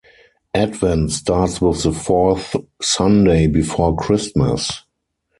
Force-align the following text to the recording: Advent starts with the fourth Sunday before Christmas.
Advent 0.55 1.11
starts 1.11 1.61
with 1.61 1.83
the 1.83 1.91
fourth 1.91 2.55
Sunday 2.81 3.45
before 3.45 3.95
Christmas. 3.95 4.81